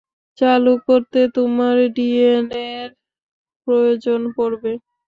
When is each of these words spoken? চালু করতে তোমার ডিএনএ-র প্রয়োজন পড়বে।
চালু 0.37 0.73
করতে 0.87 1.19
তোমার 1.35 1.75
ডিএনএ-র 1.95 2.89
প্রয়োজন 3.67 4.21
পড়বে। 4.35 4.71